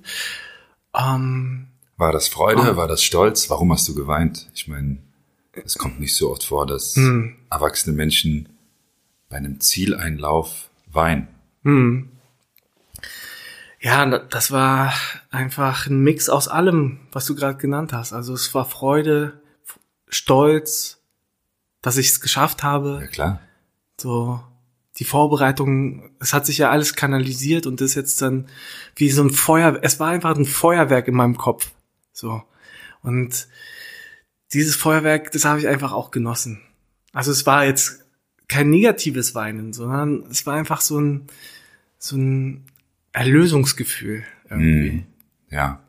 [0.94, 2.62] Ähm, war das Freude?
[2.62, 3.50] Ähm, war das Stolz?
[3.50, 4.48] Warum hast du geweint?
[4.54, 4.98] Ich meine,
[5.52, 7.36] es kommt nicht so oft vor, dass hm.
[7.50, 8.48] erwachsene Menschen
[9.28, 11.28] bei einem Zieleinlauf weinen.
[11.62, 12.08] Hm.
[13.80, 14.92] Ja, das war
[15.30, 18.12] einfach ein Mix aus allem, was du gerade genannt hast.
[18.12, 19.40] Also es war Freude,
[20.08, 21.01] Stolz,
[21.82, 23.00] dass ich es geschafft habe.
[23.02, 23.40] Ja, klar.
[24.00, 24.40] So,
[24.98, 28.46] die Vorbereitung, es hat sich ja alles kanalisiert und das jetzt dann
[28.96, 31.70] wie so ein Feuer, es war einfach ein Feuerwerk in meinem Kopf.
[32.12, 32.42] So.
[33.02, 33.48] Und
[34.52, 36.60] dieses Feuerwerk, das habe ich einfach auch genossen.
[37.12, 38.04] Also es war jetzt
[38.48, 41.26] kein negatives Weinen, sondern es war einfach so ein,
[41.98, 42.66] so ein
[43.12, 44.90] Erlösungsgefühl irgendwie.
[44.90, 45.06] Mm,
[45.50, 45.82] ja.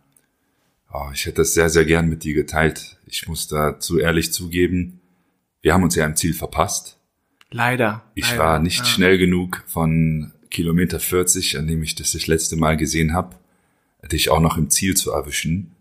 [0.93, 2.97] Oh, ich hätte das sehr, sehr gern mit dir geteilt.
[3.05, 5.01] Ich muss dazu ehrlich zugeben,
[5.63, 6.99] wir haben uns ja im Ziel verpasst.
[7.49, 8.03] Leider.
[8.13, 8.85] Ich leider, war nicht ja.
[8.85, 13.35] schnell genug von Kilometer 40, an dem ich das das letzte Mal gesehen habe,
[14.11, 15.71] dich auch noch im Ziel zu erwischen.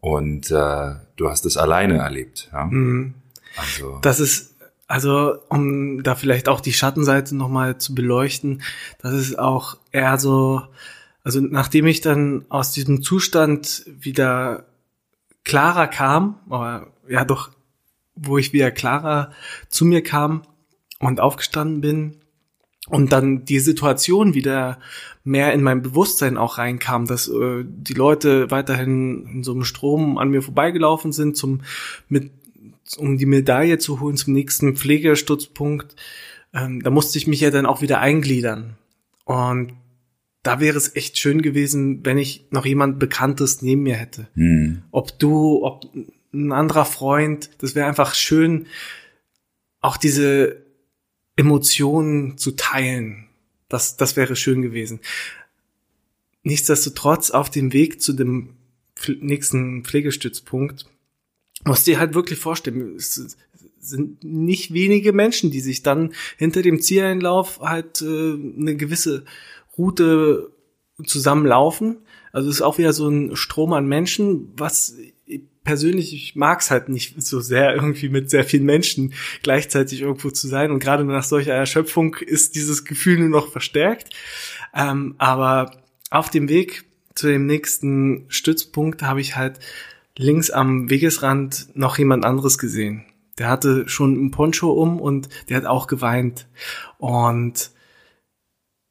[0.00, 2.48] Und äh, du hast es alleine erlebt.
[2.52, 2.66] Ja?
[2.66, 3.14] Mhm.
[3.56, 3.98] Also.
[4.02, 4.54] Das ist,
[4.86, 8.62] also um da vielleicht auch die Schattenseite nochmal zu beleuchten,
[9.00, 10.62] das ist auch eher so,
[11.24, 14.66] also nachdem ich dann aus diesem Zustand wieder
[15.44, 17.50] klarer kam, aber ja doch,
[18.20, 19.32] wo ich wieder klarer
[19.68, 20.42] zu mir kam
[20.98, 22.16] und aufgestanden bin,
[22.90, 24.78] und dann die Situation wieder
[25.24, 30.18] mehr in mein Bewusstsein auch reinkam, dass äh, die Leute weiterhin in so einem Strom
[30.18, 31.60] an mir vorbeigelaufen sind, zum
[32.08, 32.30] mit
[32.96, 35.94] um die Medaille zu holen zum nächsten Pflegestutzpunkt.
[36.54, 38.78] Ähm, da musste ich mich ja dann auch wieder eingliedern.
[39.26, 39.74] Und
[40.42, 44.28] da wäre es echt schön gewesen, wenn ich noch jemand Bekanntes neben mir hätte.
[44.32, 44.82] Hm.
[44.90, 45.84] Ob du, ob
[46.32, 48.66] ein anderer Freund, das wäre einfach schön,
[49.80, 50.64] auch diese
[51.36, 53.28] Emotionen zu teilen.
[53.68, 55.00] Das, das wäre schön gewesen.
[56.42, 58.54] Nichtsdestotrotz auf dem Weg zu dem
[59.20, 60.86] nächsten Pflegestützpunkt
[61.64, 63.36] musst dir halt wirklich vorstellen, es
[63.80, 69.24] sind nicht wenige Menschen, die sich dann hinter dem Zieleinlauf halt äh, eine gewisse
[69.76, 70.52] Route
[71.04, 71.98] zusammenlaufen.
[72.32, 74.96] Also es ist auch wieder so ein Strom an Menschen, was
[75.64, 79.12] persönlich, ich mag es halt nicht so sehr, irgendwie mit sehr vielen Menschen
[79.42, 80.70] gleichzeitig irgendwo zu sein.
[80.70, 84.14] Und gerade nach solcher Erschöpfung ist dieses Gefühl nur noch verstärkt.
[84.74, 89.58] Ähm, aber auf dem Weg zu dem nächsten Stützpunkt habe ich halt
[90.16, 93.04] links am Wegesrand noch jemand anderes gesehen.
[93.38, 96.46] Der hatte schon ein Poncho um und der hat auch geweint.
[96.98, 97.70] Und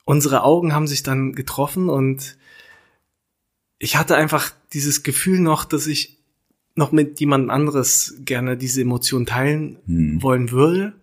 [0.06, 2.38] unsere Augen haben sich dann getroffen und
[3.80, 6.16] ich hatte einfach dieses Gefühl noch, dass ich
[6.77, 10.21] noch mit jemand anderes gerne diese Emotion teilen Hm.
[10.21, 10.93] wollen würde.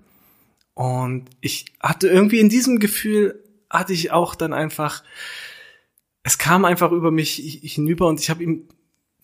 [0.74, 5.02] Und ich hatte irgendwie in diesem Gefühl hatte ich auch dann einfach,
[6.22, 8.68] es kam einfach über mich hinüber und ich habe ihm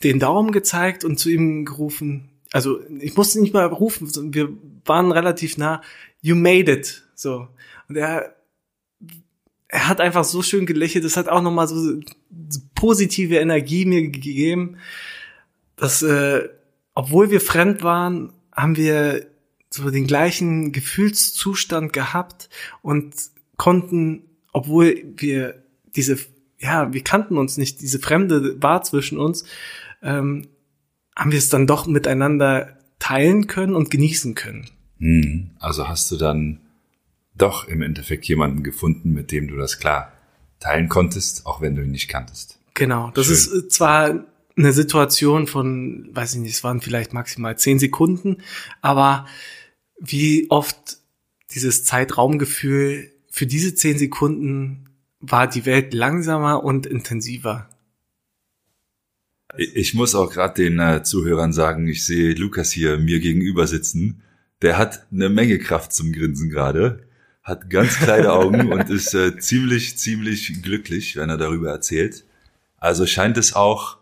[0.02, 2.30] den Daumen gezeigt und zu ihm gerufen.
[2.52, 4.48] Also ich musste nicht mal rufen, wir
[4.84, 5.82] waren relativ nah.
[6.20, 7.04] You made it.
[7.14, 7.48] So
[7.88, 8.34] und er
[9.72, 11.04] er hat einfach so schön gelächelt.
[11.04, 14.78] Das hat auch noch mal so, so positive Energie mir gegeben,
[15.80, 16.48] dass äh,
[16.94, 19.26] obwohl wir fremd waren, haben wir
[19.70, 22.50] so den gleichen Gefühlszustand gehabt
[22.82, 23.14] und
[23.56, 25.62] konnten, obwohl wir
[25.96, 26.18] diese,
[26.58, 29.44] ja, wir kannten uns nicht, diese Fremde war zwischen uns,
[30.02, 30.48] ähm,
[31.16, 34.68] haben wir es dann doch miteinander teilen können und genießen können.
[34.98, 35.50] Hm.
[35.58, 36.60] Also hast du dann
[37.34, 40.12] doch im Endeffekt jemanden gefunden, mit dem du das klar
[40.58, 42.58] teilen konntest, auch wenn du ihn nicht kanntest.
[42.74, 43.34] Genau, das Schön.
[43.34, 48.38] ist äh, zwar eine Situation von, weiß ich nicht, es waren vielleicht maximal zehn Sekunden,
[48.82, 49.26] aber
[49.98, 50.98] wie oft
[51.52, 54.88] dieses Zeitraumgefühl für diese zehn Sekunden
[55.20, 57.68] war die Welt langsamer und intensiver.
[59.56, 64.22] Ich muss auch gerade den äh, Zuhörern sagen, ich sehe Lukas hier mir gegenüber sitzen.
[64.62, 67.04] Der hat eine Menge Kraft zum Grinsen gerade,
[67.42, 72.24] hat ganz kleine Augen und ist äh, ziemlich, ziemlich glücklich, wenn er darüber erzählt.
[72.76, 73.98] Also scheint es auch,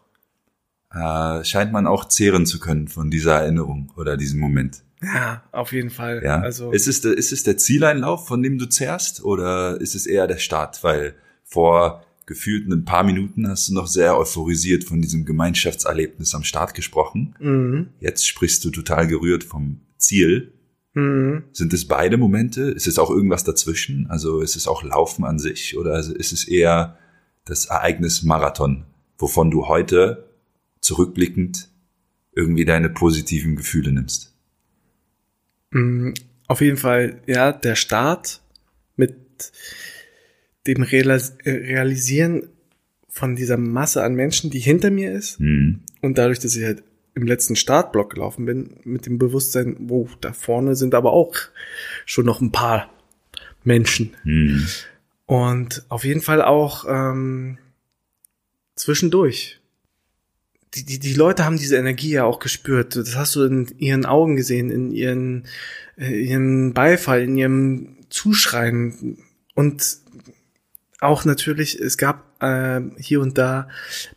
[0.95, 4.83] äh, scheint man auch zehren zu können von dieser Erinnerung oder diesem Moment.
[5.03, 6.23] Ja, auf jeden Fall.
[6.25, 6.41] Ja.
[6.41, 10.07] Also ist es, der- ist es der Zieleinlauf, von dem du zehrst, oder ist es
[10.07, 10.83] eher der Start?
[10.83, 16.43] Weil vor gefühlt ein paar Minuten hast du noch sehr euphorisiert von diesem Gemeinschaftserlebnis am
[16.45, 17.35] Start gesprochen.
[17.39, 20.53] mhm, Jetzt sprichst du total gerührt vom Ziel.
[20.95, 21.45] mhm.
[21.53, 22.63] Sind es beide Momente?
[22.65, 24.09] Ist es auch irgendwas dazwischen?
[24.11, 26.99] Also ist es auch Laufen an sich oder ist es eher
[27.45, 28.85] das Ereignis Marathon,
[29.17, 30.28] wovon du heute
[30.81, 31.69] zurückblickend
[32.33, 34.35] irgendwie deine positiven Gefühle nimmst?
[35.71, 36.13] Mm,
[36.47, 38.41] Auf jeden Fall, ja, der Start
[38.97, 39.17] mit
[40.67, 42.49] dem Realis Realisieren
[43.09, 45.81] von dieser Masse an Menschen, die hinter mir ist Hm.
[46.03, 46.83] und dadurch, dass ich halt
[47.15, 51.35] im letzten Startblock gelaufen bin, mit dem Bewusstsein, wow, da vorne sind aber auch
[52.07, 52.93] schon noch ein paar
[53.65, 54.15] Menschen.
[54.23, 54.67] Hm.
[55.27, 57.59] Und auf jeden Fall auch ähm,
[58.77, 59.61] zwischendurch.
[60.75, 62.97] Die, die, die Leute haben diese Energie ja auch gespürt.
[62.97, 65.47] Das hast du in ihren Augen gesehen, in ihren,
[65.97, 69.19] äh, ihren Beifall, in ihrem Zuschreien.
[69.55, 69.99] Und
[71.01, 73.69] auch natürlich, es gab äh, hier und da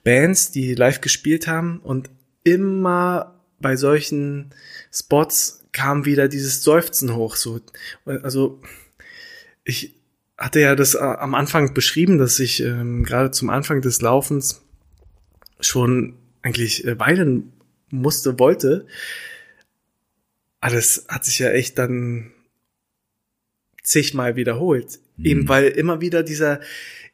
[0.03, 2.09] Bands, die live gespielt haben und
[2.43, 4.53] immer bei solchen
[4.91, 7.35] Spots kam wieder dieses Seufzen hoch.
[7.35, 7.61] So,
[8.05, 8.61] also
[9.63, 9.95] ich
[10.37, 14.61] hatte ja das äh, am Anfang beschrieben, dass ich ähm, gerade zum Anfang des Laufens
[15.59, 17.53] schon eigentlich äh, weinen
[17.89, 18.87] musste, wollte.
[20.59, 22.31] Aber das hat sich ja echt dann
[23.83, 24.99] zigmal wiederholt.
[25.17, 25.25] Mhm.
[25.25, 26.59] Eben weil immer wieder dieser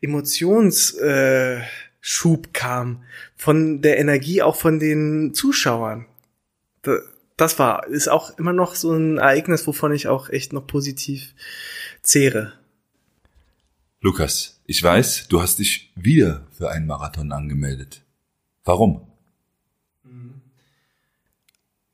[0.02, 1.62] Emotionsschub äh,
[2.00, 3.04] Schub kam
[3.36, 6.06] von der Energie auch von den Zuschauern.
[6.82, 7.00] Da,
[7.36, 11.34] das war, ist auch immer noch so ein Ereignis, wovon ich auch echt noch positiv
[12.02, 12.54] zehre.
[14.00, 18.04] Lukas, ich weiß, du hast dich wieder für einen Marathon angemeldet.
[18.64, 19.08] Warum?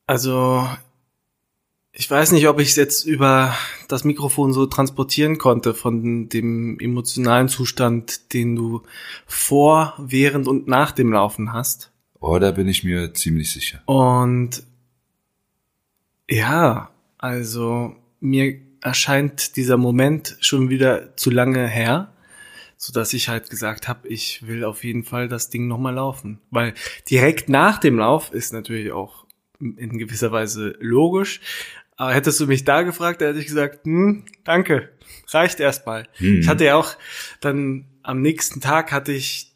[0.06, 0.68] Also,
[1.92, 3.56] ich weiß nicht, ob ich es jetzt über
[3.88, 8.84] das Mikrofon so transportieren konnte von dem emotionalen Zustand, den du
[9.26, 11.92] vor, während und nach dem Laufen hast.
[12.20, 13.82] Oh, da bin ich mir ziemlich sicher.
[13.86, 14.64] Und
[16.30, 22.14] ja, also mir erscheint dieser Moment schon wieder zu lange her,
[22.76, 26.40] so dass ich halt gesagt habe, ich will auf jeden Fall das Ding nochmal laufen.
[26.50, 26.74] Weil
[27.10, 29.23] direkt nach dem Lauf ist natürlich auch
[29.60, 31.42] in gewisser Weise logisch.
[31.96, 34.90] Aber hättest du mich da gefragt, da hätte ich gesagt, hm, danke,
[35.30, 36.08] reicht erstmal.
[36.20, 36.40] Mhm.
[36.40, 36.96] Ich hatte ja auch
[37.40, 39.56] dann am nächsten Tag hatte ich,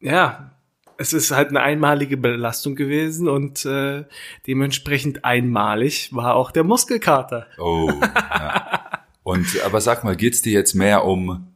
[0.00, 0.54] ja,
[0.96, 4.04] es ist halt eine einmalige Belastung gewesen und äh,
[4.46, 7.46] dementsprechend einmalig war auch der Muskelkater.
[7.58, 7.90] Oh.
[8.00, 8.80] Ja.
[9.22, 11.48] Und aber sag mal, geht's dir jetzt mehr um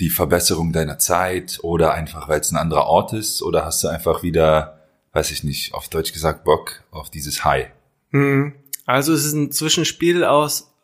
[0.00, 3.88] die Verbesserung deiner Zeit oder einfach, weil es ein anderer Ort ist oder hast du
[3.88, 4.83] einfach wieder,
[5.14, 7.68] weiß ich nicht, auf Deutsch gesagt, Bock auf dieses High?
[8.10, 8.52] Hm.
[8.84, 10.74] Also es ist ein Zwischenspiel aus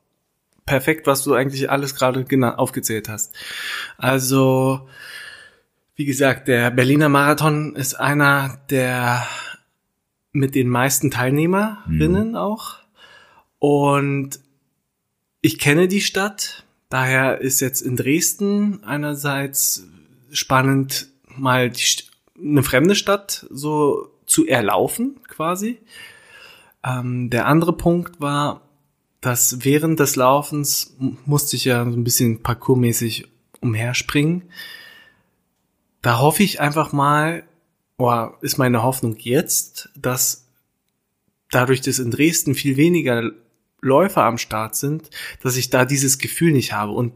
[0.65, 2.25] perfekt, was du eigentlich alles gerade
[2.59, 3.35] aufgezählt hast.
[3.99, 4.89] Also,
[5.97, 9.27] wie gesagt, der Berliner Marathon ist einer der
[10.33, 12.37] mit den meisten Teilnehmerinnen mhm.
[12.37, 12.77] auch.
[13.59, 14.39] Und
[15.41, 16.65] ich kenne die Stadt.
[16.89, 19.89] Daher ist jetzt in Dresden einerseits
[20.31, 21.83] spannend, mal die,
[22.41, 25.79] eine fremde Stadt so zu erlaufen, quasi.
[26.85, 28.63] Ähm, der andere Punkt war,
[29.21, 33.27] dass während des Laufens musste ich ja so ein bisschen parkourmäßig
[33.61, 34.45] umherspringen.
[36.01, 37.43] Da hoffe ich einfach mal,
[37.99, 40.47] oder ist meine Hoffnung jetzt, dass
[41.51, 43.33] dadurch, dass in Dresden viel weniger
[43.83, 45.11] Läufer am Start sind,
[45.43, 47.13] dass ich da dieses Gefühl nicht habe und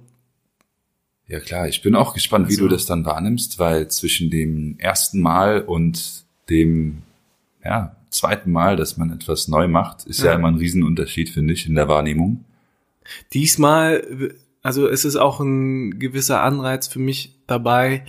[1.27, 4.79] ja klar, ich bin auch gespannt, also, wie du das dann wahrnimmst, weil zwischen dem
[4.79, 7.02] ersten Mal und dem
[7.64, 11.54] ja, zweiten Mal, dass man etwas neu macht, ist ja, ja immer ein Riesenunterschied, finde
[11.54, 12.44] ich, in der Wahrnehmung.
[13.33, 18.04] Diesmal, also es ist auch ein gewisser Anreiz für mich dabei,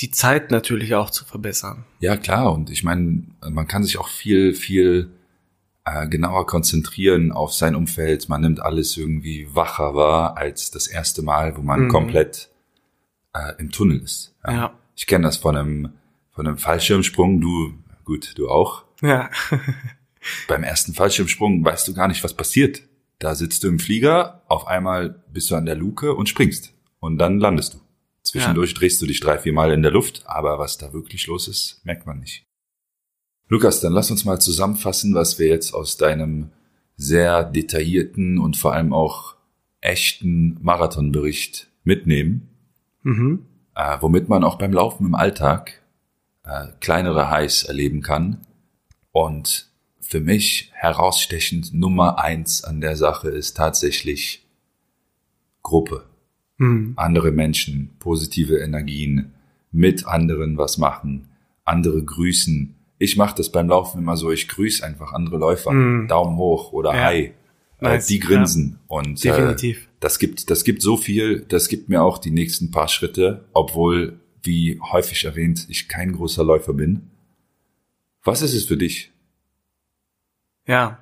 [0.00, 1.84] die Zeit natürlich auch zu verbessern.
[2.00, 2.52] Ja, klar.
[2.52, 5.10] Und ich meine, man kann sich auch viel, viel
[5.84, 8.28] äh, genauer konzentrieren auf sein Umfeld.
[8.28, 11.88] Man nimmt alles irgendwie wacher wahr als das erste Mal, wo man mhm.
[11.88, 12.48] komplett
[13.34, 14.34] äh, im Tunnel ist.
[14.46, 14.52] Ja.
[14.52, 14.74] ja.
[14.96, 15.92] Ich kenne das von einem,
[16.34, 17.40] von einem Fallschirmsprung.
[17.40, 18.84] Du, gut, du auch.
[19.00, 19.30] Ja.
[20.48, 22.82] Beim ersten Fallschirmsprung weißt du gar nicht, was passiert.
[23.18, 26.74] Da sitzt du im Flieger, auf einmal bist du an der Luke und springst.
[26.98, 27.78] Und dann landest du.
[28.22, 28.78] Zwischendurch ja.
[28.78, 31.80] drehst du dich drei, vier Mal in der Luft, aber was da wirklich los ist,
[31.84, 32.46] merkt man nicht.
[33.48, 36.50] Lukas, dann lass uns mal zusammenfassen, was wir jetzt aus deinem
[36.96, 39.34] sehr detaillierten und vor allem auch
[39.80, 42.48] echten Marathonbericht mitnehmen,
[43.02, 43.44] mhm.
[43.74, 45.82] äh, womit man auch beim Laufen im Alltag
[46.44, 48.38] äh, kleinere Highs erleben kann.
[49.12, 49.68] Und
[50.00, 54.46] für mich herausstechend Nummer eins an der Sache ist tatsächlich
[55.62, 56.04] Gruppe.
[56.58, 56.92] Mhm.
[56.96, 59.32] Andere Menschen, positive Energien,
[59.72, 61.28] mit anderen was machen,
[61.64, 66.08] andere grüßen, ich mache das beim Laufen immer so, ich grüße einfach andere Läufer, mm.
[66.08, 67.04] Daumen hoch oder ja.
[67.04, 67.18] Hi.
[67.18, 67.32] Äh,
[67.80, 68.06] nice.
[68.06, 68.96] die grinsen ja.
[68.96, 69.78] und Definitiv.
[69.78, 73.46] Äh, das gibt das gibt so viel, das gibt mir auch die nächsten paar Schritte,
[73.52, 77.10] obwohl wie häufig erwähnt, ich kein großer Läufer bin.
[78.22, 79.12] Was ist es für dich?
[80.66, 80.98] Ja,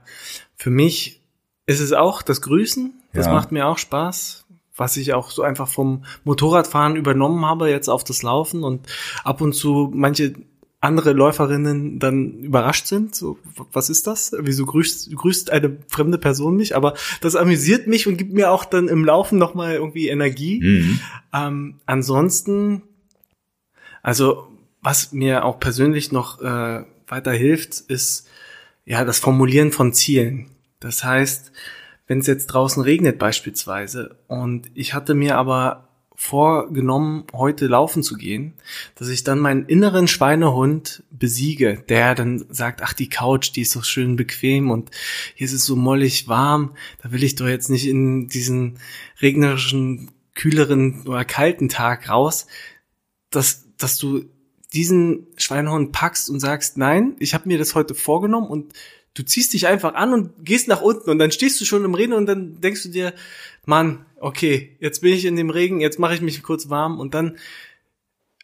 [0.56, 1.20] für mich
[1.66, 2.92] ist es auch das Grüßen.
[3.12, 3.32] Das ja.
[3.32, 4.42] macht mir auch Spaß
[4.76, 8.86] was ich auch so einfach vom Motorradfahren übernommen habe, jetzt auf das Laufen und
[9.22, 10.34] ab und zu manche
[10.80, 13.14] andere Läuferinnen dann überrascht sind.
[13.14, 13.38] So,
[13.72, 14.34] was ist das?
[14.36, 16.74] Wieso grüßt, grüßt eine fremde Person mich?
[16.74, 20.60] Aber das amüsiert mich und gibt mir auch dann im Laufen nochmal irgendwie Energie.
[20.60, 21.00] Mhm.
[21.32, 22.82] Ähm, ansonsten,
[24.02, 24.48] also
[24.82, 28.28] was mir auch persönlich noch äh, weiter hilft, ist
[28.84, 30.50] ja das Formulieren von Zielen.
[30.80, 31.52] Das heißt,
[32.08, 38.16] wenn es jetzt draußen regnet beispielsweise und ich hatte mir aber vorgenommen, heute laufen zu
[38.16, 38.54] gehen,
[38.94, 43.74] dass ich dann meinen inneren Schweinehund besiege, der dann sagt, ach, die Couch, die ist
[43.74, 44.90] doch schön bequem und
[45.34, 48.78] hier ist es so mollig warm, da will ich doch jetzt nicht in diesen
[49.20, 52.46] regnerischen, kühleren oder kalten Tag raus,
[53.34, 54.24] dass, dass du
[54.72, 58.72] diesen Schweinehund packst und sagst, nein, ich habe mir das heute vorgenommen und
[59.14, 61.94] du ziehst dich einfach an und gehst nach unten und dann stehst du schon im
[61.94, 63.12] Regen und dann denkst du dir,
[63.66, 67.14] Mann, okay, jetzt bin ich in dem Regen, jetzt mache ich mich kurz warm und
[67.14, 67.36] dann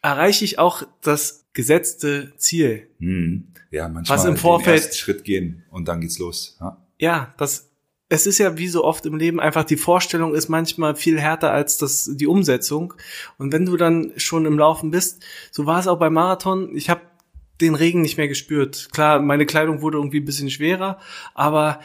[0.01, 2.87] erreiche ich auch das gesetzte Ziel.
[2.99, 3.47] Hm.
[3.71, 6.57] Ja, manchmal was im Vorfeld den Schritt gehen und dann geht's los.
[6.59, 7.68] Ja, ja das
[8.09, 11.51] es ist ja wie so oft im Leben einfach die Vorstellung ist manchmal viel härter
[11.51, 12.95] als das die Umsetzung
[13.37, 16.89] und wenn du dann schon im Laufen bist, so war es auch beim Marathon, ich
[16.89, 17.01] habe
[17.61, 18.87] den Regen nicht mehr gespürt.
[18.93, 20.97] Klar, meine Kleidung wurde irgendwie ein bisschen schwerer,
[21.35, 21.79] aber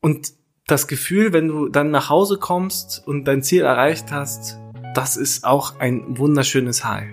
[0.00, 0.32] und
[0.66, 4.58] das Gefühl, wenn du dann nach Hause kommst und dein Ziel erreicht hast,
[4.94, 7.08] das ist auch ein wunderschönes High.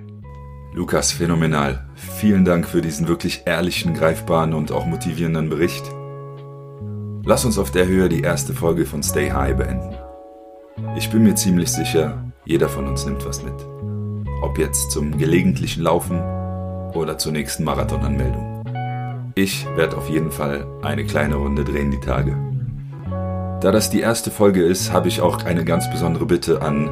[0.73, 1.89] Lukas, phänomenal.
[1.95, 5.83] Vielen Dank für diesen wirklich ehrlichen, greifbaren und auch motivierenden Bericht.
[7.23, 9.95] Lass uns auf der Höhe die erste Folge von Stay High beenden.
[10.97, 13.53] Ich bin mir ziemlich sicher, jeder von uns nimmt was mit.
[14.41, 16.19] ob jetzt zum gelegentlichen Laufen
[16.95, 18.63] oder zur nächsten Marathonanmeldung.
[19.35, 22.35] Ich werde auf jeden Fall eine kleine Runde drehen die Tage.
[23.61, 26.89] Da das die erste Folge ist, habe ich auch eine ganz besondere Bitte an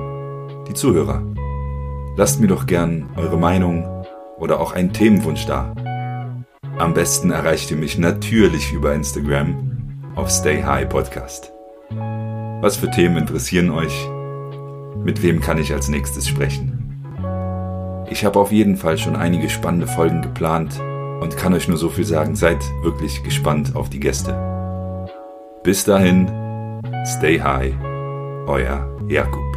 [0.68, 1.24] die Zuhörer.
[2.18, 4.06] Lasst mir doch gern eure Meinung
[4.38, 5.74] oder auch einen Themenwunsch da.
[6.78, 9.79] Am besten erreicht ihr mich natürlich über Instagram
[10.20, 11.54] auf Stay High Podcast.
[11.90, 14.06] Was für Themen interessieren euch?
[14.98, 17.02] Mit wem kann ich als nächstes sprechen?
[18.10, 20.78] Ich habe auf jeden Fall schon einige spannende Folgen geplant
[21.22, 25.08] und kann euch nur so viel sagen, seid wirklich gespannt auf die Gäste.
[25.64, 26.30] Bis dahin,
[27.06, 27.74] stay high,
[28.46, 29.49] euer Jakub.